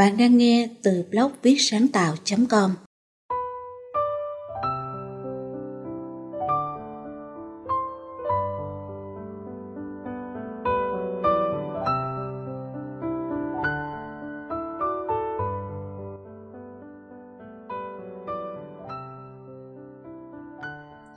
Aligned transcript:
Bạn 0.00 0.16
đang 0.16 0.38
nghe 0.38 0.68
từ 0.82 1.04
blog 1.10 1.32
viết 1.42 1.56
sáng 1.58 1.88
tạo.com 1.88 2.74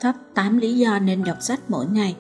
Top 0.04 0.16
8 0.34 0.58
lý 0.58 0.78
do 0.78 1.00
nên 1.00 1.24
đọc 1.24 1.38
sách 1.40 1.60
mỗi 1.68 1.86
ngày. 1.86 2.16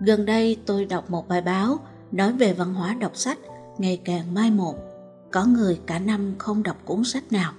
Gần 0.00 0.26
đây 0.26 0.56
tôi 0.66 0.84
đọc 0.84 1.10
một 1.10 1.28
bài 1.28 1.40
báo 1.40 1.78
nói 2.12 2.32
về 2.32 2.52
văn 2.52 2.74
hóa 2.74 2.94
đọc 2.94 3.16
sách 3.16 3.38
ngày 3.78 4.00
càng 4.04 4.34
mai 4.34 4.50
một 4.50 4.87
có 5.30 5.46
người 5.46 5.80
cả 5.86 5.98
năm 5.98 6.34
không 6.38 6.62
đọc 6.62 6.76
cuốn 6.84 7.04
sách 7.04 7.32
nào, 7.32 7.52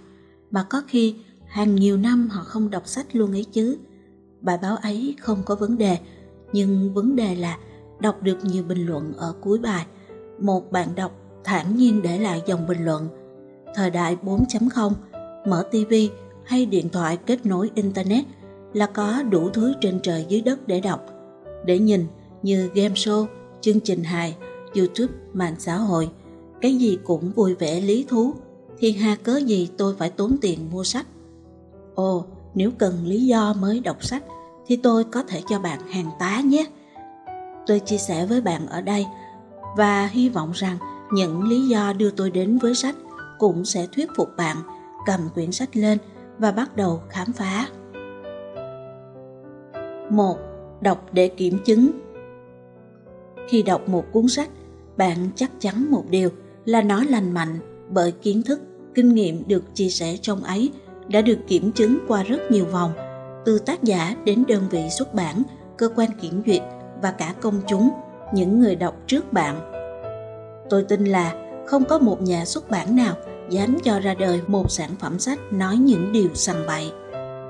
mà 0.52 0.64
có 0.64 0.82
khi 0.88 1.16
hàng 1.48 1.76
nhiều 1.76 1.98
năm 1.98 2.30
họ 2.30 2.44
không 2.44 2.70
đọc 2.70 2.88
sách 2.88 3.16
luôn 3.16 3.32
ấy 3.32 3.44
chứ. 3.44 3.78
Bài 4.42 4.58
báo 4.62 4.76
ấy 4.76 5.16
không 5.20 5.44
có 5.46 5.56
vấn 5.56 5.78
đề, 5.78 5.98
nhưng 6.54 6.94
vấn 6.94 7.16
đề 7.16 7.36
là 7.36 7.58
đọc 8.00 8.24
được 8.24 8.38
nhiều 8.44 8.64
bình 8.64 8.86
luận 8.86 9.14
ở 9.18 9.34
cuối 9.42 9.60
bài. 9.60 9.86
Một 10.40 10.72
bạn 10.72 10.96
đọc 10.96 11.12
thản 11.44 11.76
nhiên 11.78 12.02
để 12.02 12.20
lại 12.20 12.42
dòng 12.46 12.68
bình 12.68 12.86
luận. 12.86 13.08
Thời 13.76 13.90
đại 13.90 14.18
4.0, 14.24 14.94
mở 15.48 15.68
tivi 15.72 16.10
hay 16.46 16.66
điện 16.66 16.90
thoại 16.90 17.18
kết 17.18 17.46
nối 17.46 17.72
Internet 17.76 18.26
là 18.74 18.86
có 18.86 19.24
đủ 19.24 19.50
thứ 19.50 19.74
trên 19.82 20.00
trời 20.04 20.26
dưới 20.30 20.42
đất 20.42 20.68
để 20.68 20.82
đọc, 20.82 21.06
để 21.66 21.80
nhìn 21.80 22.06
như 22.42 22.70
game 22.74 22.94
show, 22.94 23.26
chương 23.62 23.80
trình 23.80 24.04
hài, 24.04 24.38
YouTube, 24.76 25.14
mạng 25.34 25.56
xã 25.58 25.76
hội– 25.76 26.10
cái 26.62 26.76
gì 26.76 27.00
cũng 27.04 27.32
vui 27.32 27.56
vẻ 27.56 27.80
lý 27.80 28.06
thú. 28.10 28.34
Thiên 28.80 28.98
hà 28.98 29.16
cớ 29.16 29.38
gì 29.38 29.70
tôi 29.78 29.96
phải 29.96 30.10
tốn 30.10 30.38
tiền 30.42 30.70
mua 30.72 30.84
sách? 30.84 31.06
Ồ 31.96 32.26
nếu 32.56 32.72
cần 32.78 33.06
lý 33.06 33.26
do 33.26 33.54
mới 33.54 33.80
đọc 33.80 34.04
sách 34.04 34.24
thì 34.68 34.76
tôi 34.76 35.04
có 35.04 35.24
thể 35.24 35.42
cho 35.50 35.60
bạn 35.60 35.80
hàng 35.88 36.10
tá 36.20 36.42
nhé. 36.46 36.66
Tôi 37.68 37.80
chia 37.80 37.98
sẻ 37.98 38.26
với 38.26 38.42
bạn 38.42 38.68
ở 38.68 38.82
đây 38.82 39.06
và 39.78 40.08
hy 40.08 40.30
vọng 40.30 40.52
rằng 40.54 40.78
những 41.12 41.44
lý 41.44 41.68
do 41.68 41.94
đưa 41.94 42.12
tôi 42.12 42.32
đến 42.32 42.58
với 42.58 42.76
sách 42.76 42.96
cũng 43.38 43.66
sẽ 43.66 43.88
thuyết 43.96 44.10
phục 44.16 44.30
bạn 44.38 44.58
cầm 45.06 45.20
quyển 45.34 45.52
sách 45.52 45.78
lên 45.78 45.98
và 46.38 46.52
bắt 46.52 46.76
đầu 46.76 47.02
khám 47.10 47.34
phá. 47.34 47.68
một 50.10 50.38
Đọc 50.82 51.06
để 51.12 51.28
kiểm 51.28 51.60
chứng. 51.66 51.90
Khi 53.48 53.64
đọc 53.64 53.90
một 53.90 54.06
cuốn 54.12 54.28
sách, 54.28 54.50
bạn 54.98 55.30
chắc 55.36 55.52
chắn 55.60 55.92
một 55.92 56.04
điều– 56.10 56.30
là 56.70 56.82
nó 56.82 57.04
lành 57.10 57.32
mạnh 57.32 57.60
bởi 57.90 58.12
kiến 58.12 58.44
thức, 58.44 58.60
kinh 58.96 59.14
nghiệm 59.14 59.48
được 59.48 59.76
chia 59.76 59.90
sẻ 59.90 60.18
trong 60.22 60.44
ấy 60.44 60.72
đã 61.08 61.22
được 61.22 61.38
kiểm 61.48 61.72
chứng 61.72 62.00
qua 62.08 62.24
rất 62.24 62.52
nhiều 62.52 62.66
vòng, 62.66 62.92
từ 63.46 63.60
tác 63.60 63.84
giả 63.84 64.16
đến 64.26 64.44
đơn 64.48 64.64
vị 64.70 64.90
xuất 64.90 65.14
bản, 65.14 65.44
cơ 65.78 65.90
quan 65.96 66.10
kiểm 66.22 66.42
duyệt 66.46 66.62
và 67.02 67.12
cả 67.12 67.34
công 67.42 67.62
chúng, 67.68 67.90
những 68.34 68.60
người 68.60 68.76
đọc 68.76 68.96
trước 69.08 69.34
bạn. 69.34 69.72
Tôi 70.70 70.84
tin 70.84 71.06
là 71.06 71.34
không 71.68 71.86
có 71.86 72.00
một 72.00 72.22
nhà 72.22 72.46
xuất 72.46 72.70
bản 72.70 72.96
nào 72.96 73.16
dám 73.50 73.78
cho 73.84 74.00
ra 74.00 74.14
đời 74.14 74.42
một 74.48 74.72
sản 74.72 74.90
phẩm 75.00 75.20
sách 75.20 75.40
nói 75.52 75.78
những 75.78 76.12
điều 76.12 76.30
sằng 76.34 76.64
bậy. 76.68 76.92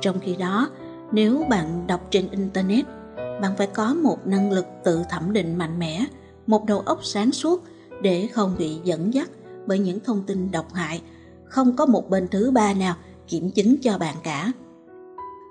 Trong 0.01 0.19
khi 0.19 0.35
đó, 0.35 0.69
nếu 1.11 1.45
bạn 1.49 1.87
đọc 1.87 2.07
trên 2.09 2.27
Internet, 2.31 2.85
bạn 3.15 3.51
phải 3.57 3.67
có 3.67 3.93
một 3.93 4.27
năng 4.27 4.51
lực 4.51 4.65
tự 4.83 5.01
thẩm 5.09 5.33
định 5.33 5.55
mạnh 5.55 5.79
mẽ, 5.79 6.05
một 6.47 6.65
đầu 6.65 6.79
óc 6.79 6.99
sáng 7.03 7.31
suốt 7.31 7.63
để 8.01 8.29
không 8.33 8.55
bị 8.57 8.79
dẫn 8.83 9.13
dắt 9.13 9.29
bởi 9.67 9.79
những 9.79 9.99
thông 9.99 10.23
tin 10.23 10.51
độc 10.51 10.73
hại, 10.73 11.01
không 11.45 11.75
có 11.75 11.85
một 11.85 12.09
bên 12.09 12.27
thứ 12.27 12.51
ba 12.51 12.73
nào 12.73 12.95
kiểm 13.27 13.51
chứng 13.51 13.81
cho 13.81 13.97
bạn 13.97 14.15
cả. 14.23 14.51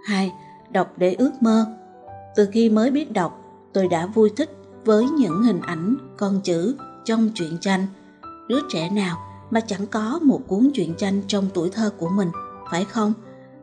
2. 0.04 0.32
Đọc 0.70 0.92
để 0.96 1.14
ước 1.14 1.30
mơ 1.40 1.66
Từ 2.36 2.48
khi 2.52 2.70
mới 2.70 2.90
biết 2.90 3.12
đọc, 3.12 3.44
tôi 3.72 3.88
đã 3.88 4.06
vui 4.06 4.30
thích 4.36 4.50
với 4.84 5.08
những 5.08 5.42
hình 5.42 5.60
ảnh, 5.60 5.96
con 6.16 6.40
chữ 6.44 6.76
trong 7.04 7.30
truyện 7.34 7.58
tranh. 7.60 7.86
Đứa 8.48 8.60
trẻ 8.68 8.90
nào 8.90 9.16
mà 9.50 9.60
chẳng 9.60 9.86
có 9.86 10.18
một 10.22 10.40
cuốn 10.46 10.70
truyện 10.74 10.94
tranh 10.98 11.22
trong 11.26 11.48
tuổi 11.54 11.70
thơ 11.70 11.90
của 11.98 12.08
mình, 12.08 12.28
phải 12.70 12.84
không? 12.84 13.12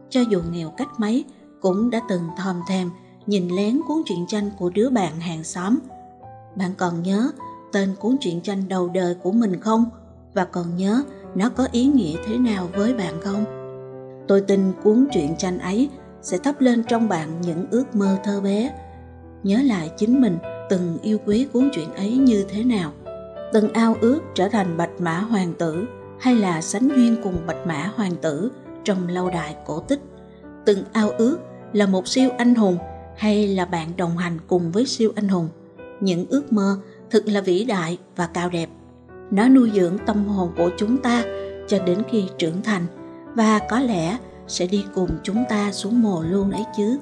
Cho 0.10 0.22
dù 0.22 0.42
nghèo 0.52 0.70
cách 0.70 0.90
mấy, 0.98 1.26
cũng 1.62 1.90
đã 1.90 2.02
từng 2.10 2.22
thòm 2.38 2.56
thèm 2.68 2.90
nhìn 3.26 3.50
lén 3.50 3.82
cuốn 3.88 3.98
truyện 4.06 4.26
tranh 4.28 4.52
của 4.60 4.70
đứa 4.70 4.90
bạn 4.90 5.20
hàng 5.20 5.44
xóm. 5.44 5.80
Bạn 6.56 6.72
còn 6.78 7.04
nhớ 7.04 7.32
tên 7.76 7.96
cuốn 8.00 8.18
truyện 8.20 8.42
tranh 8.42 8.68
đầu 8.68 8.90
đời 8.90 9.16
của 9.24 9.32
mình 9.32 9.60
không? 9.60 9.86
Và 10.34 10.46
còn 10.46 10.78
nhớ 10.78 11.04
nó 11.36 11.50
có 11.50 11.68
ý 11.72 11.86
nghĩa 11.86 12.16
thế 12.26 12.38
nào 12.38 12.70
với 12.74 12.94
bạn 12.94 13.22
không? 13.22 13.46
Tôi 14.28 14.42
tin 14.42 14.72
cuốn 14.84 15.08
truyện 15.12 15.36
tranh 15.38 15.60
ấy 15.60 15.90
sẽ 16.22 16.38
thắp 16.38 16.62
lên 16.62 16.84
trong 16.84 17.10
bạn 17.10 17.42
những 17.42 17.66
ước 17.72 17.96
mơ 17.96 18.18
thơ 18.24 18.42
bé. 18.42 18.74
Nhớ 19.44 19.62
lại 19.64 19.92
chính 19.98 20.22
mình 20.22 20.38
từng 20.70 20.98
yêu 21.02 21.18
quý 21.26 21.48
cuốn 21.54 21.70
truyện 21.74 21.94
ấy 21.94 22.18
như 22.18 22.46
thế 22.50 22.64
nào. 22.64 22.92
Từng 23.54 23.74
ao 23.74 23.96
ước 24.02 24.20
trở 24.36 24.48
thành 24.48 24.78
bạch 24.78 25.02
mã 25.02 25.20
hoàng 25.20 25.54
tử 25.54 25.86
hay 26.20 26.36
là 26.36 26.62
sánh 26.62 26.90
duyên 26.90 27.16
cùng 27.24 27.38
bạch 27.48 27.68
mã 27.68 27.92
hoàng 27.96 28.16
tử 28.22 28.52
trong 28.84 29.08
lâu 29.08 29.30
đài 29.30 29.56
cổ 29.66 29.80
tích. 29.80 30.02
Từng 30.66 30.84
ao 30.94 31.10
ước 31.10 31.38
là 31.74 31.86
một 31.86 32.08
siêu 32.08 32.30
anh 32.38 32.56
hùng 32.56 32.78
hay 33.18 33.48
là 33.48 33.66
bạn 33.66 33.98
đồng 33.98 34.18
hành 34.18 34.38
cùng 34.48 34.72
với 34.72 34.86
siêu 34.86 35.12
anh 35.16 35.28
hùng? 35.28 35.50
Những 36.02 36.26
ước 36.30 36.54
mơ 36.54 36.78
thực 37.10 37.28
là 37.28 37.42
vĩ 37.42 37.66
đại 37.66 37.98
và 38.16 38.28
cao 38.28 38.50
đẹp. 38.50 38.70
Nó 39.32 39.48
nuôi 39.48 39.72
dưỡng 39.76 39.98
tâm 40.06 40.26
hồn 40.28 40.52
của 40.58 40.70
chúng 40.78 40.98
ta 40.98 41.24
cho 41.68 41.80
đến 41.86 42.02
khi 42.10 42.26
trưởng 42.38 42.62
thành 42.64 42.86
và 43.36 43.60
có 43.70 43.80
lẽ 43.80 44.18
sẽ 44.48 44.68
đi 44.68 44.86
cùng 44.96 45.10
chúng 45.24 45.44
ta 45.50 45.72
xuống 45.72 46.02
mồ 46.02 46.24
luôn 46.24 46.52
ấy 46.52 46.64
chứ. 46.78 46.98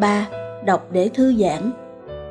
3. 0.00 0.28
Đọc 0.64 0.88
để 0.92 1.08
thư 1.08 1.34
giãn 1.34 1.72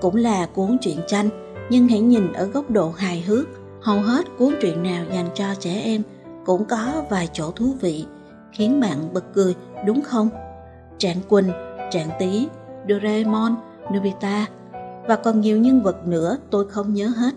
Cũng 0.01 0.15
là 0.15 0.45
cuốn 0.45 0.77
truyện 0.81 0.97
tranh, 1.07 1.29
nhưng 1.69 1.87
hãy 1.87 1.99
nhìn 1.99 2.33
ở 2.33 2.45
góc 2.45 2.71
độ 2.71 2.91
hài 2.97 3.21
hước. 3.21 3.45
Hầu 3.81 3.99
hết 3.99 4.25
cuốn 4.37 4.55
truyện 4.61 4.83
nào 4.83 5.05
dành 5.13 5.29
cho 5.35 5.45
trẻ 5.59 5.81
em 5.83 6.01
cũng 6.45 6.65
có 6.65 7.03
vài 7.09 7.29
chỗ 7.33 7.51
thú 7.51 7.73
vị, 7.81 8.05
khiến 8.51 8.79
bạn 8.79 9.13
bật 9.13 9.23
cười, 9.33 9.55
đúng 9.85 10.01
không? 10.01 10.29
Trạng 10.97 11.21
Quỳnh, 11.29 11.51
Trạng 11.91 12.09
Tý, 12.19 12.47
Doraemon, 12.89 13.55
Nobita 13.93 14.45
và 15.09 15.15
còn 15.15 15.41
nhiều 15.41 15.57
nhân 15.57 15.81
vật 15.81 16.07
nữa 16.07 16.37
tôi 16.51 16.69
không 16.69 16.93
nhớ 16.93 17.07
hết. 17.07 17.35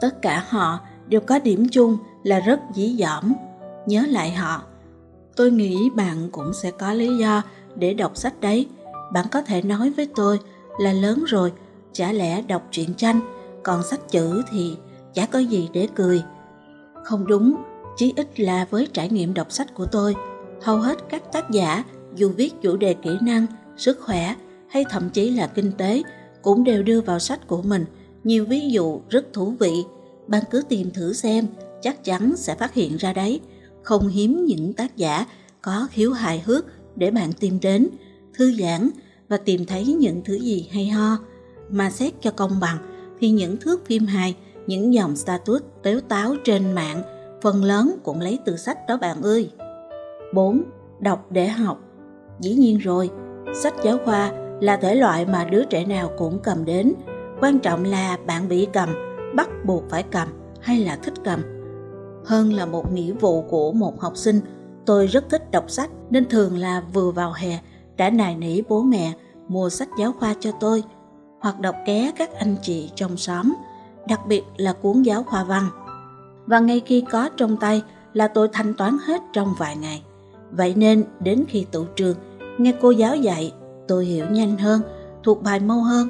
Tất 0.00 0.22
cả 0.22 0.44
họ 0.48 0.78
đều 1.08 1.20
có 1.20 1.38
điểm 1.38 1.66
chung 1.70 1.96
là 2.22 2.40
rất 2.40 2.60
dí 2.74 2.96
dỏm. 2.98 3.32
Nhớ 3.86 4.04
lại 4.08 4.30
họ. 4.30 4.62
Tôi 5.36 5.50
nghĩ 5.50 5.90
bạn 5.90 6.28
cũng 6.32 6.52
sẽ 6.52 6.70
có 6.70 6.92
lý 6.92 7.16
do 7.16 7.42
để 7.76 7.94
đọc 7.94 8.16
sách 8.16 8.40
đấy. 8.40 8.68
Bạn 9.12 9.26
có 9.30 9.42
thể 9.42 9.62
nói 9.62 9.90
với 9.90 10.08
tôi 10.16 10.40
là 10.80 10.92
lớn 10.92 11.24
rồi, 11.26 11.52
chả 11.92 12.12
lẽ 12.12 12.42
đọc 12.42 12.62
truyện 12.70 12.94
tranh, 12.94 13.20
còn 13.62 13.82
sách 13.82 14.00
chữ 14.10 14.42
thì 14.50 14.76
chả 15.14 15.26
có 15.26 15.38
gì 15.38 15.68
để 15.72 15.88
cười. 15.94 16.22
Không 17.04 17.26
đúng, 17.26 17.56
chí 17.96 18.12
ít 18.16 18.40
là 18.40 18.66
với 18.70 18.88
trải 18.92 19.08
nghiệm 19.08 19.34
đọc 19.34 19.52
sách 19.52 19.74
của 19.74 19.86
tôi, 19.92 20.14
hầu 20.62 20.76
hết 20.76 20.98
các 21.08 21.32
tác 21.32 21.50
giả 21.50 21.84
dù 22.14 22.32
viết 22.36 22.54
chủ 22.62 22.76
đề 22.76 22.94
kỹ 22.94 23.18
năng, 23.20 23.46
sức 23.76 23.98
khỏe 24.00 24.34
hay 24.68 24.84
thậm 24.90 25.10
chí 25.10 25.30
là 25.30 25.46
kinh 25.46 25.72
tế 25.72 26.02
cũng 26.48 26.64
đều 26.64 26.82
đưa 26.82 27.00
vào 27.00 27.18
sách 27.18 27.46
của 27.46 27.62
mình 27.62 27.84
nhiều 28.24 28.44
ví 28.44 28.70
dụ 28.70 29.00
rất 29.08 29.32
thú 29.32 29.54
vị. 29.60 29.84
Bạn 30.26 30.42
cứ 30.50 30.62
tìm 30.68 30.90
thử 30.90 31.12
xem, 31.12 31.46
chắc 31.82 32.04
chắn 32.04 32.36
sẽ 32.36 32.54
phát 32.54 32.74
hiện 32.74 32.96
ra 32.96 33.12
đấy. 33.12 33.40
Không 33.82 34.08
hiếm 34.08 34.44
những 34.44 34.72
tác 34.72 34.96
giả 34.96 35.26
có 35.62 35.88
khiếu 35.90 36.12
hài 36.12 36.42
hước 36.46 36.64
để 36.96 37.10
bạn 37.10 37.32
tìm 37.32 37.58
đến, 37.62 37.88
thư 38.34 38.52
giãn 38.52 38.90
và 39.28 39.36
tìm 39.36 39.66
thấy 39.66 39.84
những 39.84 40.22
thứ 40.24 40.34
gì 40.34 40.68
hay 40.72 40.88
ho. 40.88 41.18
Mà 41.70 41.90
xét 41.90 42.12
cho 42.20 42.30
công 42.30 42.60
bằng 42.60 42.78
thì 43.20 43.30
những 43.30 43.56
thước 43.56 43.86
phim 43.86 44.06
hài, 44.06 44.36
những 44.66 44.94
dòng 44.94 45.16
status 45.16 45.62
téo 45.82 46.00
táo 46.00 46.34
trên 46.44 46.72
mạng 46.72 47.02
phần 47.42 47.64
lớn 47.64 47.96
cũng 48.02 48.20
lấy 48.20 48.38
từ 48.44 48.56
sách 48.56 48.78
đó 48.88 48.96
bạn 48.96 49.22
ơi. 49.22 49.50
4. 50.34 50.62
Đọc 51.00 51.26
để 51.30 51.48
học 51.48 51.80
Dĩ 52.40 52.54
nhiên 52.54 52.78
rồi, 52.78 53.10
sách 53.62 53.74
giáo 53.84 53.98
khoa 54.04 54.47
là 54.60 54.76
thể 54.76 54.94
loại 54.94 55.26
mà 55.26 55.44
đứa 55.44 55.64
trẻ 55.64 55.84
nào 55.84 56.10
cũng 56.18 56.38
cầm 56.38 56.64
đến. 56.64 56.92
Quan 57.40 57.58
trọng 57.58 57.84
là 57.84 58.18
bạn 58.26 58.48
bị 58.48 58.68
cầm, 58.72 58.88
bắt 59.36 59.48
buộc 59.64 59.84
phải 59.90 60.02
cầm 60.02 60.28
hay 60.60 60.80
là 60.80 60.96
thích 60.96 61.14
cầm. 61.24 61.40
Hơn 62.26 62.52
là 62.52 62.66
một 62.66 62.92
nghĩa 62.92 63.12
vụ 63.12 63.42
của 63.42 63.72
một 63.72 64.00
học 64.00 64.16
sinh, 64.16 64.40
tôi 64.86 65.06
rất 65.06 65.28
thích 65.30 65.50
đọc 65.50 65.70
sách 65.70 65.90
nên 66.10 66.28
thường 66.28 66.56
là 66.56 66.82
vừa 66.92 67.10
vào 67.10 67.32
hè 67.32 67.58
đã 67.96 68.10
nài 68.10 68.36
nỉ 68.36 68.60
bố 68.68 68.82
mẹ 68.82 69.12
mua 69.48 69.70
sách 69.70 69.88
giáo 69.98 70.12
khoa 70.12 70.34
cho 70.40 70.52
tôi 70.60 70.82
hoặc 71.40 71.60
đọc 71.60 71.74
ké 71.86 72.12
các 72.16 72.30
anh 72.34 72.56
chị 72.62 72.90
trong 72.94 73.16
xóm, 73.16 73.54
đặc 74.08 74.20
biệt 74.26 74.42
là 74.56 74.72
cuốn 74.72 75.02
giáo 75.02 75.22
khoa 75.22 75.44
văn. 75.44 75.68
Và 76.46 76.58
ngay 76.58 76.80
khi 76.86 77.04
có 77.10 77.28
trong 77.36 77.56
tay 77.56 77.82
là 78.12 78.28
tôi 78.28 78.48
thanh 78.52 78.74
toán 78.74 78.96
hết 79.06 79.22
trong 79.32 79.54
vài 79.58 79.76
ngày. 79.76 80.02
Vậy 80.50 80.74
nên 80.76 81.04
đến 81.20 81.44
khi 81.48 81.66
tụ 81.72 81.84
trường, 81.96 82.16
nghe 82.58 82.74
cô 82.80 82.90
giáo 82.90 83.16
dạy 83.16 83.52
tôi 83.88 84.04
hiểu 84.04 84.26
nhanh 84.30 84.58
hơn, 84.58 84.80
thuộc 85.22 85.42
bài 85.42 85.60
mau 85.60 85.80
hơn. 85.80 86.08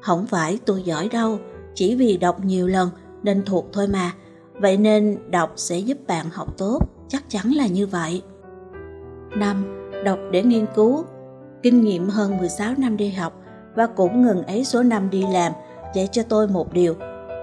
Không 0.00 0.26
phải 0.26 0.58
tôi 0.66 0.82
giỏi 0.82 1.08
đâu, 1.08 1.38
chỉ 1.74 1.94
vì 1.94 2.16
đọc 2.16 2.44
nhiều 2.44 2.66
lần 2.66 2.90
nên 3.22 3.44
thuộc 3.44 3.66
thôi 3.72 3.88
mà. 3.88 4.12
Vậy 4.54 4.76
nên 4.76 5.18
đọc 5.30 5.52
sẽ 5.56 5.78
giúp 5.78 5.98
bạn 6.06 6.26
học 6.32 6.58
tốt, 6.58 6.80
chắc 7.08 7.24
chắn 7.28 7.52
là 7.52 7.66
như 7.66 7.86
vậy. 7.86 8.22
5. 9.36 9.90
Đọc 10.04 10.18
để 10.30 10.42
nghiên 10.42 10.66
cứu. 10.74 11.04
Kinh 11.62 11.80
nghiệm 11.80 12.08
hơn 12.08 12.38
16 12.38 12.74
năm 12.78 12.96
đi 12.96 13.10
học 13.10 13.42
và 13.74 13.86
cũng 13.86 14.22
ngừng 14.22 14.42
ấy 14.42 14.64
số 14.64 14.82
năm 14.82 15.10
đi 15.10 15.24
làm 15.32 15.52
dạy 15.94 16.08
cho 16.12 16.22
tôi 16.22 16.48
một 16.48 16.72
điều. 16.72 16.94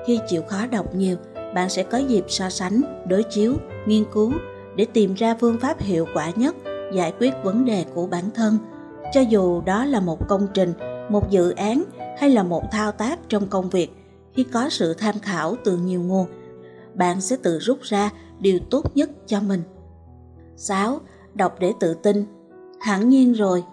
Khi 0.07 0.19
chịu 0.27 0.41
khó 0.47 0.67
đọc 0.71 0.95
nhiều, 0.95 1.17
bạn 1.55 1.69
sẽ 1.69 1.83
có 1.83 1.97
dịp 1.97 2.25
so 2.27 2.49
sánh, 2.49 2.81
đối 3.07 3.23
chiếu, 3.23 3.53
nghiên 3.85 4.03
cứu 4.13 4.33
để 4.75 4.85
tìm 4.93 5.13
ra 5.13 5.35
phương 5.39 5.57
pháp 5.59 5.79
hiệu 5.79 6.05
quả 6.13 6.31
nhất 6.35 6.55
giải 6.93 7.13
quyết 7.19 7.33
vấn 7.43 7.65
đề 7.65 7.85
của 7.93 8.07
bản 8.07 8.23
thân. 8.35 8.57
Cho 9.11 9.21
dù 9.21 9.61
đó 9.61 9.85
là 9.85 9.99
một 9.99 10.27
công 10.27 10.47
trình, 10.53 10.73
một 11.09 11.29
dự 11.29 11.51
án 11.51 11.83
hay 12.17 12.29
là 12.29 12.43
một 12.43 12.63
thao 12.71 12.91
tác 12.91 13.19
trong 13.29 13.47
công 13.47 13.69
việc, 13.69 13.91
khi 14.33 14.43
có 14.43 14.69
sự 14.69 14.93
tham 14.93 15.15
khảo 15.19 15.55
từ 15.63 15.77
nhiều 15.77 16.01
nguồn, 16.01 16.27
bạn 16.93 17.21
sẽ 17.21 17.37
tự 17.43 17.59
rút 17.59 17.81
ra 17.81 18.09
điều 18.39 18.59
tốt 18.69 18.95
nhất 18.95 19.09
cho 19.25 19.39
mình. 19.39 19.61
6. 20.57 20.99
Đọc 21.33 21.55
để 21.59 21.73
tự 21.79 21.93
tin. 21.93 22.25
Hẳn 22.81 23.09
nhiên 23.09 23.33
rồi, 23.33 23.63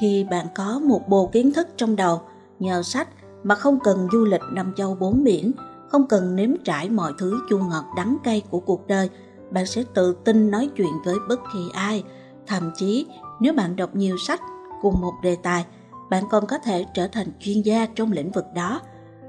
khi 0.00 0.24
bạn 0.30 0.46
có 0.54 0.78
một 0.78 1.08
bộ 1.08 1.26
kiến 1.26 1.52
thức 1.52 1.68
trong 1.76 1.96
đầu 1.96 2.20
nhờ 2.58 2.82
sách 2.82 3.08
mà 3.42 3.54
không 3.54 3.80
cần 3.80 4.08
du 4.12 4.24
lịch 4.24 4.42
năm 4.52 4.72
châu 4.76 4.94
bốn 4.94 5.24
biển, 5.24 5.52
không 5.88 6.06
cần 6.06 6.36
nếm 6.36 6.50
trải 6.64 6.90
mọi 6.90 7.12
thứ 7.18 7.40
chua 7.48 7.58
ngọt 7.58 7.84
đắng 7.96 8.16
cay 8.24 8.42
của 8.50 8.60
cuộc 8.60 8.86
đời, 8.86 9.10
bạn 9.50 9.66
sẽ 9.66 9.84
tự 9.94 10.12
tin 10.24 10.50
nói 10.50 10.70
chuyện 10.76 10.92
với 11.04 11.14
bất 11.28 11.40
kỳ 11.54 11.60
ai. 11.72 12.04
Thậm 12.46 12.70
chí, 12.76 13.06
nếu 13.40 13.52
bạn 13.52 13.76
đọc 13.76 13.96
nhiều 13.96 14.16
sách 14.18 14.40
cùng 14.82 15.00
một 15.00 15.12
đề 15.22 15.36
tài, 15.42 15.64
bạn 16.10 16.24
còn 16.30 16.46
có 16.46 16.58
thể 16.58 16.84
trở 16.94 17.08
thành 17.08 17.26
chuyên 17.40 17.62
gia 17.62 17.86
trong 17.94 18.12
lĩnh 18.12 18.30
vực 18.30 18.44
đó. 18.54 18.80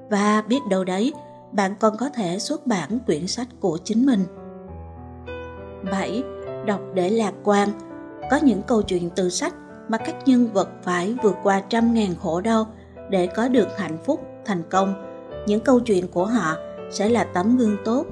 Và 0.10 0.44
biết 0.48 0.60
đâu 0.70 0.84
đấy, 0.84 1.14
bạn 1.52 1.76
còn 1.80 1.98
có 1.98 2.10
thể 2.10 2.40
xuất 2.40 2.68
bản 2.68 3.00
quyển 3.06 3.28
sách 3.28 3.48
của 3.60 3.78
chính 3.84 4.06
mình. 4.06 4.26
7. 5.92 6.24
Đọc 6.66 6.82
để 6.94 7.10
lạc 7.10 7.34
quan 7.44 7.70
Có 8.32 8.40
những 8.44 8.62
câu 8.62 8.82
chuyện 8.82 9.10
từ 9.16 9.30
sách 9.30 9.54
mà 9.88 9.98
các 9.98 10.16
nhân 10.26 10.48
vật 10.54 10.70
phải 10.84 11.16
vượt 11.24 11.36
qua 11.44 11.62
trăm 11.70 11.94
ngàn 11.94 12.16
khổ 12.22 12.42
đau 12.42 12.68
để 13.10 13.28
có 13.28 13.48
được 13.48 13.68
hạnh 13.78 13.98
phúc, 14.06 14.22
thành 14.46 14.64
công. 14.70 14.94
Những 15.48 15.60
câu 15.60 15.80
chuyện 15.80 16.08
của 16.08 16.26
họ 16.26 16.56
sẽ 16.92 17.10
là 17.10 17.24
tấm 17.24 17.58
gương 17.58 17.78
tốt, 17.86 18.06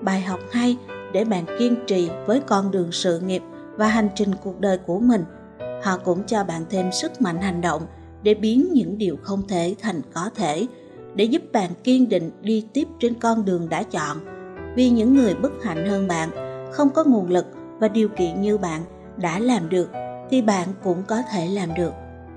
bài 0.00 0.20
học 0.20 0.40
hay 0.50 0.76
để 1.12 1.24
bạn 1.24 1.44
kiên 1.58 1.76
trì 1.86 2.10
với 2.26 2.40
con 2.46 2.70
đường 2.70 2.92
sự 2.92 3.20
nghiệp 3.20 3.42
và 3.76 3.86
hành 3.86 4.08
trình 4.14 4.30
cuộc 4.42 4.60
đời 4.60 4.78
của 4.78 4.98
mình. 4.98 5.24
Họ 5.82 5.96
cũng 6.04 6.22
cho 6.26 6.44
bạn 6.44 6.64
thêm 6.70 6.92
sức 6.92 7.22
mạnh 7.22 7.40
hành 7.40 7.60
động 7.60 7.82
để 8.22 8.34
biến 8.34 8.68
những 8.72 8.98
điều 8.98 9.16
không 9.22 9.48
thể 9.48 9.74
thành 9.80 10.00
có 10.14 10.30
thể, 10.34 10.66
để 11.14 11.24
giúp 11.24 11.42
bạn 11.52 11.70
kiên 11.84 12.08
định 12.08 12.30
đi 12.40 12.66
tiếp 12.72 12.88
trên 13.00 13.14
con 13.14 13.44
đường 13.44 13.68
đã 13.68 13.82
chọn. 13.82 14.16
Vì 14.76 14.90
những 14.90 15.14
người 15.14 15.34
bất 15.34 15.52
hạnh 15.64 15.86
hơn 15.86 16.08
bạn, 16.08 16.30
không 16.72 16.90
có 16.90 17.04
nguồn 17.04 17.30
lực 17.30 17.46
và 17.78 17.88
điều 17.88 18.08
kiện 18.08 18.40
như 18.40 18.58
bạn 18.58 18.82
đã 19.16 19.38
làm 19.38 19.68
được 19.68 19.88
thì 20.30 20.42
bạn 20.42 20.68
cũng 20.84 21.02
có 21.08 21.22
thể 21.32 21.46
làm 21.46 21.74
được. 21.74 21.92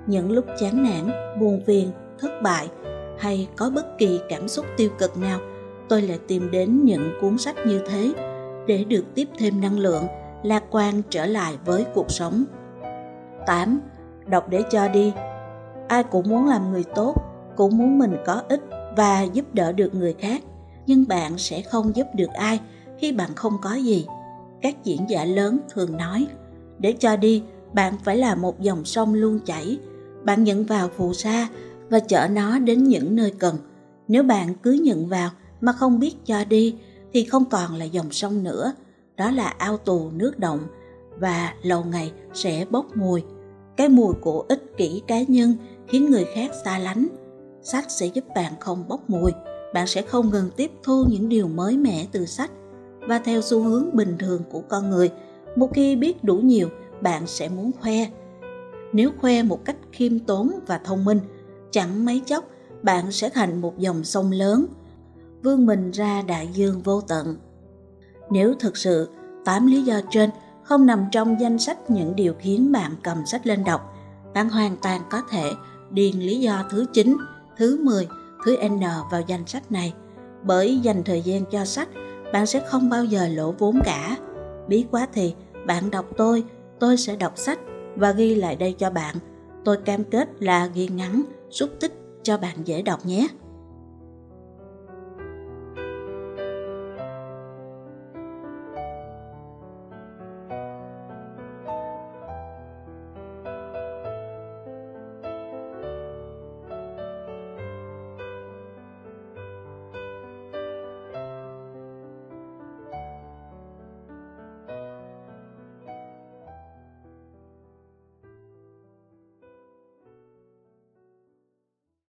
Những 0.08 0.32
lúc 0.32 0.46
chán 0.60 0.84
nản, 0.84 1.12
buồn 1.40 1.62
phiền, 1.68 1.92
thất 2.20 2.42
bại 2.44 2.68
hay 3.20 3.48
có 3.56 3.70
bất 3.70 3.98
kỳ 3.98 4.20
cảm 4.30 4.48
xúc 4.48 4.66
tiêu 4.78 4.90
cực 5.00 5.18
nào, 5.18 5.40
tôi 5.90 6.02
lại 6.02 6.20
tìm 6.28 6.52
đến 6.52 6.84
những 6.84 7.12
cuốn 7.22 7.38
sách 7.38 7.56
như 7.66 7.82
thế 7.90 8.14
để 8.68 8.84
được 8.84 9.04
tiếp 9.16 9.28
thêm 9.38 9.62
năng 9.62 9.80
lượng, 9.80 10.04
lạc 10.44 10.64
quan 10.72 11.02
trở 11.10 11.26
lại 11.26 11.54
với 11.66 11.86
cuộc 11.94 12.12
sống. 12.12 12.44
8. 13.50 13.80
Đọc 14.28 14.50
để 14.50 14.64
cho 14.72 14.88
đi. 14.88 15.14
Ai 15.88 16.04
cũng 16.04 16.30
muốn 16.30 16.46
làm 16.46 16.72
người 16.72 16.84
tốt, 16.96 17.16
cũng 17.56 17.78
muốn 17.78 18.00
mình 18.00 18.16
có 18.26 18.42
ích 18.50 18.62
và 18.98 19.22
giúp 19.22 19.46
đỡ 19.54 19.72
được 19.72 19.96
người 19.96 20.14
khác, 20.14 20.44
nhưng 20.88 21.08
bạn 21.08 21.38
sẽ 21.38 21.62
không 21.62 21.96
giúp 21.96 22.08
được 22.16 22.30
ai 22.34 22.60
khi 23.00 23.12
bạn 23.12 23.30
không 23.36 23.54
có 23.62 23.74
gì. 23.74 24.08
Các 24.62 24.84
diễn 24.84 25.10
giả 25.10 25.26
lớn 25.26 25.60
thường 25.74 25.98
nói, 25.98 26.28
để 26.80 26.94
cho 27.00 27.16
đi 27.16 27.44
bạn 27.74 27.94
phải 28.04 28.18
là 28.18 28.36
một 28.36 28.60
dòng 28.60 28.86
sông 28.86 29.14
luôn 29.14 29.40
chảy. 29.46 29.80
Bạn 30.24 30.44
nhận 30.44 30.66
vào 30.66 30.90
phù 30.98 31.14
sa 31.14 31.48
và 31.90 32.00
chở 32.00 32.28
nó 32.32 32.60
đến 32.60 32.84
những 32.84 33.16
nơi 33.16 33.34
cần. 33.40 33.56
Nếu 34.08 34.24
bạn 34.24 34.54
cứ 34.64 34.72
nhận 34.72 35.08
vào 35.08 35.30
mà 35.62 35.72
không 35.72 36.00
biết 36.00 36.16
cho 36.26 36.46
đi 36.46 36.76
thì 37.14 37.24
không 37.24 37.46
còn 37.46 37.76
là 37.76 37.86
dòng 37.86 38.12
sông 38.12 38.44
nữa. 38.44 38.74
Đó 39.18 39.32
là 39.32 39.48
ao 39.48 39.78
tù 39.78 40.10
nước 40.14 40.40
động 40.40 40.60
và 41.20 41.54
lâu 41.62 41.84
ngày 41.84 42.12
sẽ 42.34 42.66
bốc 42.70 42.98
mùi. 42.98 43.24
Cái 43.80 43.90
mùi 43.90 44.14
của 44.22 44.46
ích 44.48 44.78
kỷ 44.78 45.02
cá 45.08 45.22
nhân 45.28 45.54
khiến 45.88 46.12
người 46.12 46.26
khác 46.34 46.52
xa 46.66 46.80
lánh. 46.80 47.08
Sách 47.62 47.92
sẽ 47.92 48.06
giúp 48.06 48.24
bạn 48.36 48.54
không 48.60 48.88
bốc 48.88 49.10
mùi. 49.10 49.32
Bạn 49.74 49.88
sẽ 49.88 50.02
không 50.02 50.30
ngừng 50.30 50.50
tiếp 50.56 50.72
thu 50.84 51.06
những 51.10 51.30
điều 51.30 51.48
mới 51.48 51.78
mẻ 51.78 52.08
từ 52.12 52.26
sách 52.26 52.52
và 53.00 53.20
theo 53.20 53.42
xu 53.42 53.64
hướng 53.64 53.96
bình 53.96 54.16
thường 54.20 54.44
của 54.52 54.62
con 54.70 54.90
người. 54.90 55.12
Một 55.56 55.70
khi 55.74 55.96
biết 55.96 56.24
đủ 56.24 56.36
nhiều 56.36 56.70
bạn 57.02 57.28
sẽ 57.28 57.50
muốn 57.50 57.72
khoe. 57.80 58.06
Nếu 58.94 59.10
khoe 59.22 59.44
một 59.44 59.66
cách 59.66 59.78
khiêm 59.92 60.20
tốn 60.20 60.52
và 60.68 60.78
thông 60.78 61.06
minh, 61.06 61.20
chẳng 61.72 62.06
mấy 62.06 62.22
chốc 62.26 62.46
bạn 62.82 63.12
sẽ 63.12 63.30
thành 63.30 63.62
một 63.62 63.78
dòng 63.78 64.04
sông 64.04 64.32
lớn, 64.32 64.66
vươn 65.44 65.66
mình 65.66 65.92
ra 65.92 66.22
đại 66.22 66.50
dương 66.54 66.82
vô 66.82 67.02
tận. 67.02 67.36
Nếu 68.30 68.54
thực 68.60 68.78
sự 68.78 69.10
tám 69.46 69.68
lý 69.68 69.82
do 69.82 70.02
trên 70.12 70.30
không 70.70 70.86
nằm 70.86 71.06
trong 71.12 71.40
danh 71.40 71.60
sách 71.60 71.90
những 71.90 72.16
điều 72.16 72.34
khiến 72.40 72.72
bạn 72.72 72.92
cầm 73.04 73.26
sách 73.26 73.48
lên 73.48 73.64
đọc, 73.64 73.94
bạn 74.34 74.50
hoàn 74.50 74.78
toàn 74.82 75.02
có 75.10 75.22
thể 75.30 75.52
điền 75.92 76.20
lý 76.20 76.40
do 76.40 76.64
thứ 76.70 76.86
9, 76.94 77.18
thứ 77.58 77.80
10, 77.84 78.08
thứ 78.46 78.58
N 78.70 78.80
vào 79.12 79.22
danh 79.28 79.46
sách 79.46 79.72
này. 79.72 79.94
Bởi 80.44 80.80
dành 80.80 81.04
thời 81.04 81.22
gian 81.22 81.46
cho 81.46 81.66
sách, 81.66 81.90
bạn 82.34 82.46
sẽ 82.46 82.64
không 82.68 82.90
bao 82.90 83.06
giờ 83.06 83.28
lỗ 83.28 83.52
vốn 83.52 83.80
cả. 83.86 84.18
Bí 84.68 84.86
quá 84.92 85.08
thì 85.14 85.34
bạn 85.68 85.92
đọc 85.92 86.06
tôi 86.18 86.44
tôi 86.80 86.98
sẽ 86.98 87.16
đọc 87.16 87.34
sách 87.36 87.60
và 87.96 88.12
ghi 88.12 88.36
lại 88.36 88.56
đây 88.56 88.76
cho 88.78 88.90
bạn. 88.90 89.16
Tôi 89.66 89.78
cam 89.78 90.04
kết 90.04 90.30
là 90.40 90.66
ghi 90.66 90.88
ngắn, 90.88 91.24
xúc 91.50 91.70
tích 91.80 91.94
cho 92.24 92.38
bạn 92.38 92.58
dễ 92.66 92.82
đọc 92.82 93.06
nhé. 93.06 93.28